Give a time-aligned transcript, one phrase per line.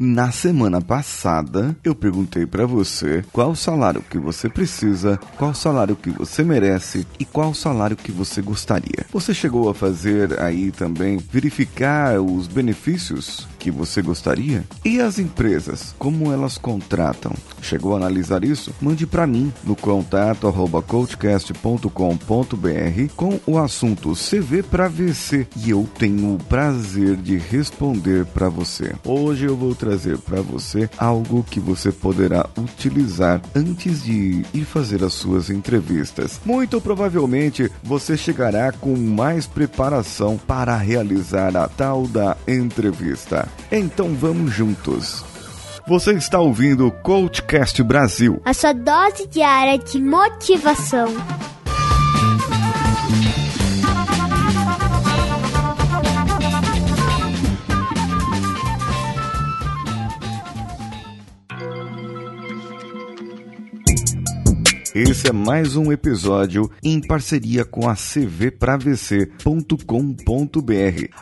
[0.00, 6.08] Na semana passada, eu perguntei para você qual salário que você precisa, qual salário que
[6.08, 9.04] você merece e qual salário que você gostaria.
[9.10, 14.64] Você chegou a fazer aí também verificar os benefícios que você gostaria?
[14.84, 17.32] E as empresas, como elas contratam?
[17.60, 18.72] Chegou a analisar isso?
[18.80, 20.48] Mande para mim no contato
[20.86, 28.48] coachcast.com.br com o assunto CV para VC e eu tenho o prazer de responder para
[28.48, 28.94] você.
[29.04, 35.02] Hoje eu vou trazer para você algo que você poderá utilizar antes de ir fazer
[35.02, 36.40] as suas entrevistas.
[36.44, 43.47] Muito provavelmente você chegará com mais preparação para realizar a tal da entrevista.
[43.70, 45.24] Então vamos juntos.
[45.86, 48.42] Você está ouvindo o Coachcast Brasil.
[48.44, 51.08] A sua dose diária de motivação.
[65.00, 69.38] Esse é mais um episódio em parceria com a cvpravc.com.br,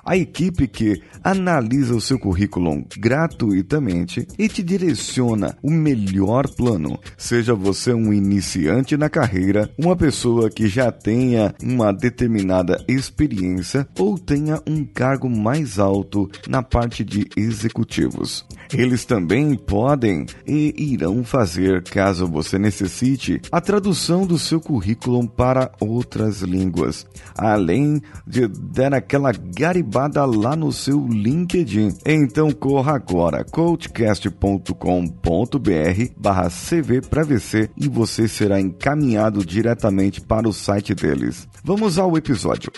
[0.02, 6.98] a equipe que analisa o seu currículo gratuitamente e te direciona o melhor plano.
[7.18, 14.18] Seja você um iniciante na carreira, uma pessoa que já tenha uma determinada experiência ou
[14.18, 18.46] tenha um cargo mais alto na parte de executivos.
[18.72, 25.72] Eles também podem e irão fazer, caso você necessite, a tradução do seu currículo para
[25.80, 27.04] outras línguas,
[27.36, 31.96] além de dar aquela garibada lá no seu LinkedIn.
[32.06, 40.52] Então corra agora, coachcast.com.br barra CV para VC e você será encaminhado diretamente para o
[40.52, 41.48] site deles.
[41.64, 42.70] Vamos ao episódio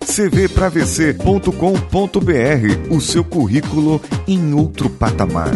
[0.00, 5.52] cvpravc.com.br, o seu currículo em outro patamar.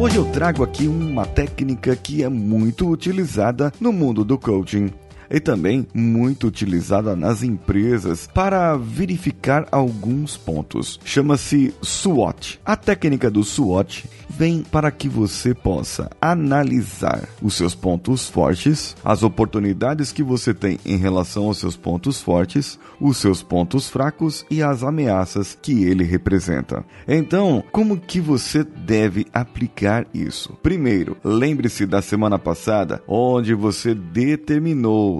[0.00, 4.90] Hoje eu trago aqui uma técnica que é muito utilizada no mundo do coaching
[5.30, 10.98] e também muito utilizada nas empresas para verificar alguns pontos.
[11.04, 12.60] Chama-se SWOT.
[12.64, 19.22] A técnica do SWOT vem para que você possa analisar os seus pontos fortes, as
[19.22, 24.62] oportunidades que você tem em relação aos seus pontos fortes, os seus pontos fracos e
[24.62, 26.84] as ameaças que ele representa.
[27.06, 30.56] Então, como que você deve aplicar isso?
[30.62, 35.19] Primeiro, lembre-se da semana passada, onde você determinou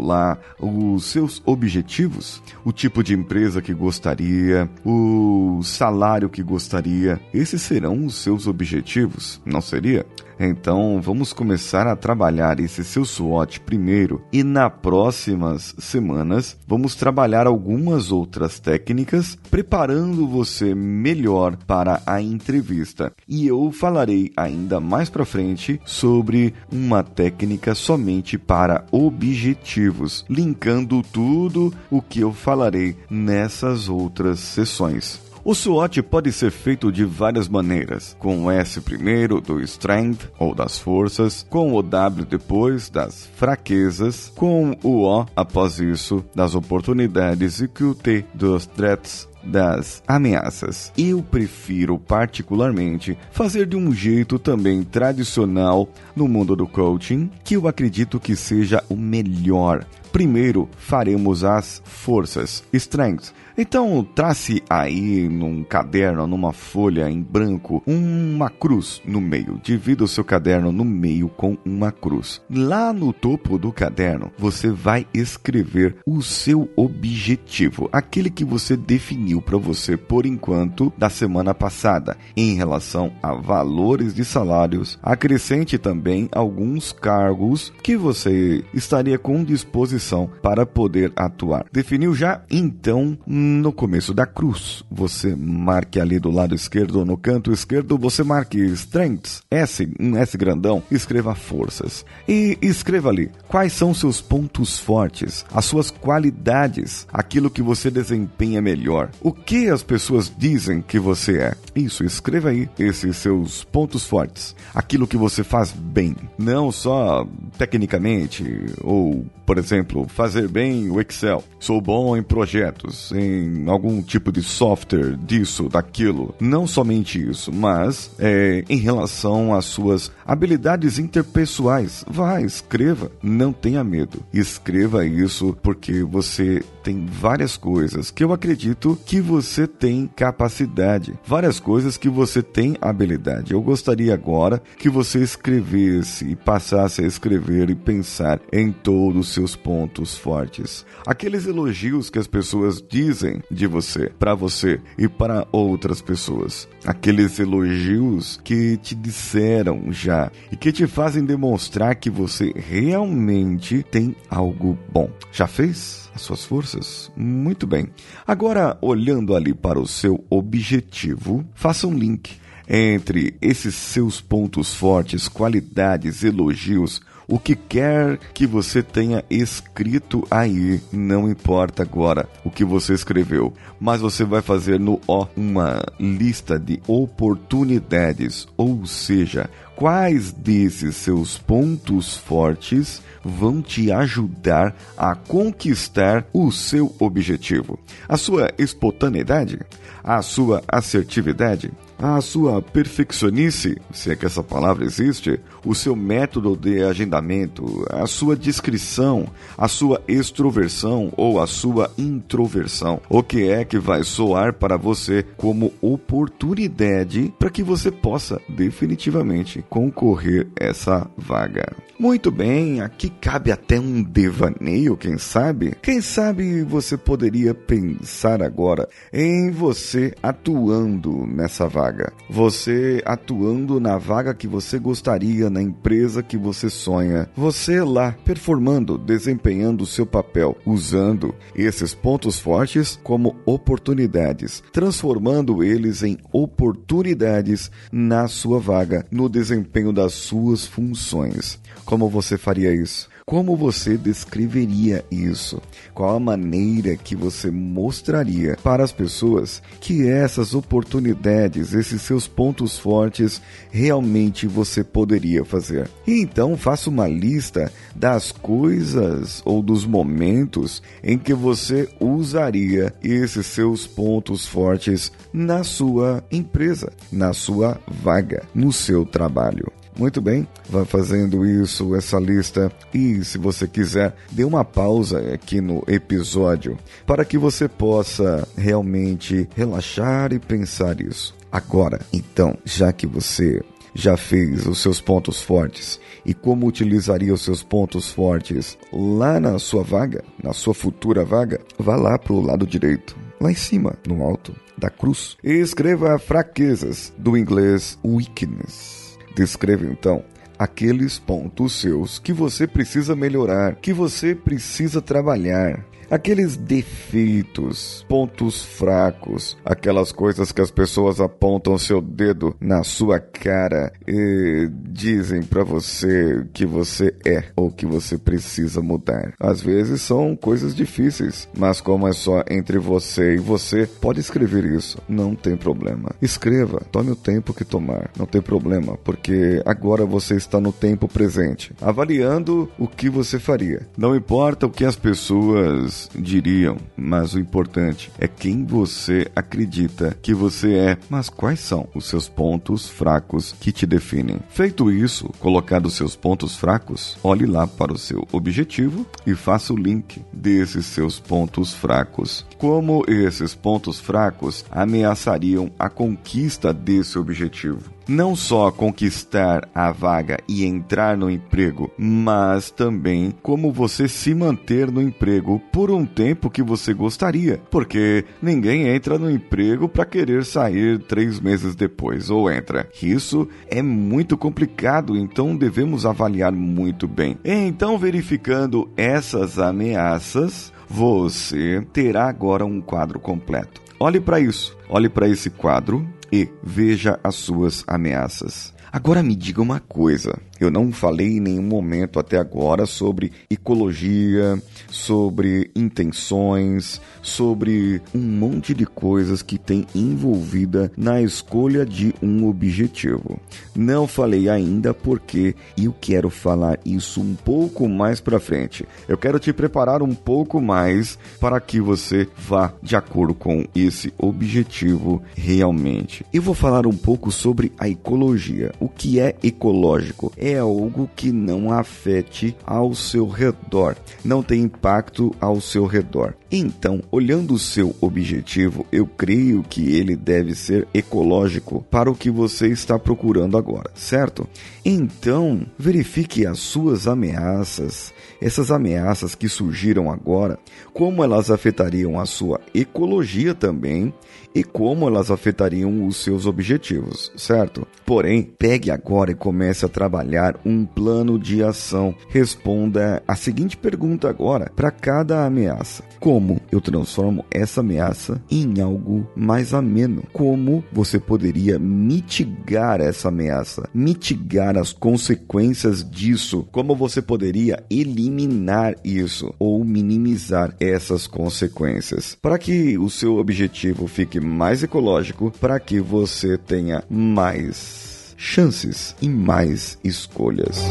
[0.59, 7.21] os seus objetivos, o tipo de empresa que gostaria, o salário que gostaria.
[7.33, 10.07] Esses serão os seus objetivos, não seria?
[10.43, 17.47] Então vamos começar a trabalhar esse seu SWOT primeiro e nas próximas semanas vamos trabalhar
[17.47, 23.13] algumas outras técnicas preparando você melhor para a entrevista.
[23.29, 31.71] E eu falarei ainda mais para frente sobre uma técnica somente para objetivos, linkando tudo
[31.91, 35.30] o que eu falarei nessas outras sessões.
[35.43, 40.55] O SWOT pode ser feito de várias maneiras, com o S primeiro do Strength ou
[40.55, 47.61] das forças, com o W depois das fraquezas, com o O após isso das oportunidades
[47.61, 50.93] e que o T dos threats das ameaças.
[50.97, 57.67] Eu prefiro particularmente fazer de um jeito também tradicional no mundo do coaching, que eu
[57.67, 59.87] acredito que seja o melhor.
[60.13, 68.49] Primeiro faremos as forças, strengths, então, trace aí num caderno, numa folha em branco, uma
[68.49, 69.61] cruz no meio.
[69.63, 72.41] Divida o seu caderno no meio com uma cruz.
[72.51, 79.43] Lá no topo do caderno, você vai escrever o seu objetivo, aquele que você definiu
[79.43, 84.99] para você por enquanto da semana passada, em relação a valores de salários.
[85.03, 91.67] Acrescente também alguns cargos que você estaria com disposição para poder atuar.
[91.73, 92.43] Definiu já?
[92.51, 93.19] Então,
[93.51, 98.59] no começo da cruz, você marque ali do lado esquerdo, no canto esquerdo, você marque
[98.59, 102.05] strengths, S, um S grandão, escreva forças.
[102.29, 108.63] E escreva ali quais são seus pontos fortes, as suas qualidades, aquilo que você desempenha
[108.63, 111.55] melhor, o que as pessoas dizem que você é.
[111.75, 117.27] Isso, escreva aí esses seus pontos fortes, aquilo que você faz bem, não só
[117.59, 118.45] tecnicamente
[118.83, 121.43] ou, por exemplo, fazer bem o Excel.
[121.59, 123.30] Sou bom em projetos, em
[123.67, 126.35] algum tipo de software, disso, daquilo.
[126.41, 132.05] Não somente isso, mas é, em relação às suas habilidades interpessoais.
[132.09, 134.23] Vá, escreva, não tenha medo.
[134.33, 141.61] Escreva isso porque você tem várias coisas que eu acredito que você tem capacidade, várias
[141.61, 143.53] coisas que você tem habilidade.
[143.53, 149.35] Eu gostaria agora que você escrevesse e passasse a escrever e pensar em todos os
[149.35, 150.85] seus pontos fortes.
[151.07, 153.20] Aqueles elogios que as pessoas dizem
[153.51, 156.69] de você, para você e para outras pessoas.
[156.85, 164.17] Aqueles elogios que te disseram já e que te fazem demonstrar que você realmente tem
[164.29, 165.11] algo bom.
[165.33, 166.01] Já fez?
[166.15, 167.11] as suas forças?
[167.17, 167.89] Muito bem.
[168.27, 172.39] Agora, olhando ali para o seu objetivo, faça um link
[172.69, 180.81] entre esses seus pontos fortes, qualidades, elogios, o que quer que você tenha escrito aí,
[180.93, 186.59] não importa agora o que você escreveu, mas você vai fazer no O uma lista
[186.59, 196.51] de oportunidades, ou seja, quais desses seus pontos fortes vão te ajudar a conquistar o
[196.51, 197.79] seu objetivo.
[198.09, 199.61] A sua espontaneidade,
[200.03, 206.57] a sua assertividade, a sua perfeccionice, se é que essa palavra existe, o seu método
[206.57, 209.27] de agendamento, a sua descrição,
[209.57, 213.01] a sua extroversão ou a sua introversão.
[213.09, 219.65] O que é que vai soar para você como oportunidade para que você possa definitivamente
[219.69, 221.73] concorrer essa vaga.
[221.99, 225.77] Muito bem, aqui cabe até um devaneio, quem sabe?
[225.83, 232.11] Quem sabe você poderia pensar agora em você atuando nessa vaga.
[232.31, 237.29] Você atuando na vaga que você gostaria, na empresa que você sonha.
[237.37, 246.03] Você lá, performando, desempenhando o seu papel, usando esses pontos fortes como oportunidades, transformando eles
[246.03, 251.59] em oportunidades na sua vaga, no desempenho das suas funções.
[251.85, 253.09] Como você faria isso?
[253.25, 255.61] Como você descreveria isso?
[255.95, 262.79] Qual a maneira que você mostraria para as pessoas que essas oportunidades, esses seus pontos
[262.79, 263.41] fortes,
[263.71, 265.89] realmente você poderia fazer?
[266.07, 273.47] E então faça uma lista das coisas ou dos momentos em que você usaria esses
[273.47, 279.80] seus pontos fortes na sua empresa, na sua vaga, no seu trabalho.
[279.99, 282.73] Muito bem, vá fazendo isso, essa lista.
[282.95, 289.49] E se você quiser, dê uma pausa aqui no episódio para que você possa realmente
[289.55, 291.35] relaxar e pensar isso.
[291.53, 293.61] Agora, então, já que você
[293.95, 299.59] já fez os seus pontos fortes e como utilizaria os seus pontos fortes lá na
[299.59, 303.95] sua vaga, na sua futura vaga, vá lá para o lado direito, lá em cima,
[304.07, 309.10] no alto da cruz, e escreva fraquezas do inglês weakness.
[309.35, 310.25] Descreva então
[310.59, 319.57] aqueles pontos seus que você precisa melhorar, que você precisa trabalhar, aqueles defeitos, pontos fracos,
[319.65, 326.45] aquelas coisas que as pessoas apontam seu dedo na sua cara e dizem para você
[326.53, 329.33] que você é ou que você precisa mudar.
[329.39, 334.65] Às vezes são coisas difíceis, mas como é só entre você e você, pode escrever
[334.65, 336.11] isso, não tem problema.
[336.21, 341.07] Escreva, tome o tempo que tomar, não tem problema, porque agora você está no tempo
[341.07, 343.87] presente, avaliando o que você faria.
[343.97, 350.33] Não importa o que as pessoas diriam, mas o importante é quem você acredita que
[350.33, 354.39] você é, mas quais são os seus pontos fracos que te definem.
[354.51, 359.77] Feito isso, colocado seus pontos fracos, olhe lá para o seu objetivo e faça o
[359.77, 362.47] link desses seus pontos fracos.
[362.59, 370.65] Como esses pontos fracos ameaçariam a conquista desse objetivo não só conquistar a vaga e
[370.65, 376.61] entrar no emprego, mas também como você se manter no emprego por um tempo que
[376.61, 382.89] você gostaria, porque ninguém entra no emprego para querer sair três meses depois, ou entra.
[383.01, 387.39] Isso é muito complicado, então devemos avaliar muito bem.
[387.45, 393.81] Então, verificando essas ameaças, você terá agora um quadro completo.
[394.01, 398.73] Olhe para isso, olhe para esse quadro e veja as suas ameaças.
[398.93, 404.61] Agora me diga uma coisa: Eu não falei em nenhum momento até agora sobre ecologia,
[404.89, 413.39] sobre intenções, sobre um monte de coisas que tem envolvida na escolha de um objetivo.
[413.77, 418.85] Não falei ainda porque eu quero falar isso um pouco mais para frente.
[419.07, 424.13] Eu quero te preparar um pouco mais para que você vá de acordo com esse
[424.19, 426.20] objetivo realmente.
[426.33, 428.73] Eu vou falar um pouco sobre a ecologia.
[428.79, 430.33] O que é ecológico?
[430.37, 436.35] É algo que não afete ao seu redor, não tem impacto ao seu redor.
[436.53, 442.29] Então, olhando o seu objetivo, eu creio que ele deve ser ecológico para o que
[442.29, 444.49] você está procurando agora, certo?
[444.85, 450.59] Então, verifique as suas ameaças, essas ameaças que surgiram agora,
[450.93, 454.13] como elas afetariam a sua ecologia também
[454.53, 457.87] e como elas afetariam os seus objetivos, certo?
[458.05, 462.15] Porém, pegue agora e comece a trabalhar um plano de ação.
[462.29, 469.27] Responda a seguinte pergunta agora para cada ameaça: Como eu transformo essa ameaça em algo
[469.35, 470.23] mais ameno?
[470.35, 473.89] Como você poderia mitigar essa ameaça?
[473.95, 476.69] Mitigar as consequências disso?
[476.71, 482.37] Como você poderia eliminar isso ou minimizar essas consequências?
[482.43, 489.29] Para que o seu objetivo fique mais ecológico para que você tenha mais chances e
[489.29, 490.85] mais escolhas.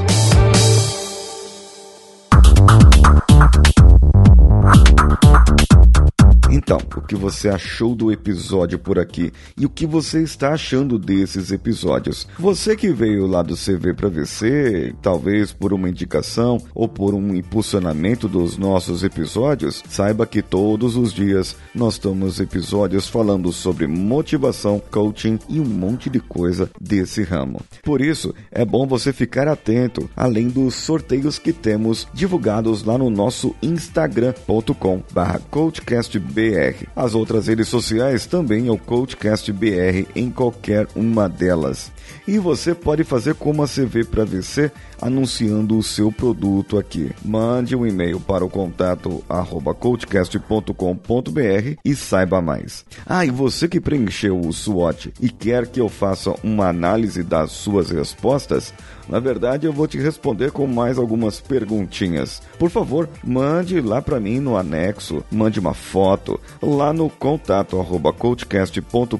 [6.60, 11.00] Então, o que você achou do episódio por aqui e o que você está achando
[11.00, 12.28] desses episódios?
[12.38, 17.34] Você que veio lá do CV para VC, talvez por uma indicação ou por um
[17.34, 24.82] impulsionamento dos nossos episódios, saiba que todos os dias nós temos episódios falando sobre motivação,
[24.92, 27.62] coaching e um monte de coisa desse ramo.
[27.84, 33.10] Por isso, é bom você ficar atento, além dos sorteios que temos divulgados lá no
[33.10, 36.86] nosso instagram.com/coachcastb BR.
[36.96, 41.92] As outras redes sociais também é o Coachcast BR em qualquer uma delas.
[42.28, 47.12] E você pode fazer como a CV para VC anunciando o seu produto aqui.
[47.24, 52.86] Mande um e-mail para o contato arroba coachcast.com.br e saiba mais.
[53.06, 57.52] Ah, e você que preencheu o SWOT e quer que eu faça uma análise das
[57.52, 58.74] suas respostas,
[59.10, 62.42] na verdade, eu vou te responder com mais algumas perguntinhas.
[62.60, 68.14] Por favor, mande lá para mim no anexo, mande uma foto lá no contato arroba
[68.14, 69.18] coachcast.com.br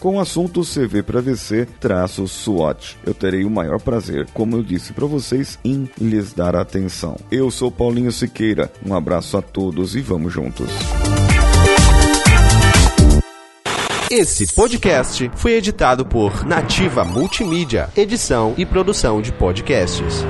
[0.00, 2.96] com assunto CV para VC traço SWOT.
[3.04, 7.16] Eu terei o maior prazer, como eu disse para vocês, em lhes dar atenção.
[7.30, 8.70] Eu sou Paulinho Siqueira.
[8.84, 10.68] Um abraço a todos e vamos juntos.
[14.10, 20.22] Esse podcast foi editado por Nativa Multimídia, edição e produção de podcasts.